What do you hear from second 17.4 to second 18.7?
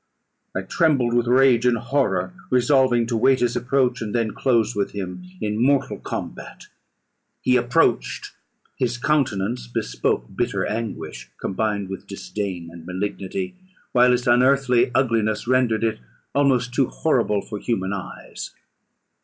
for human eyes.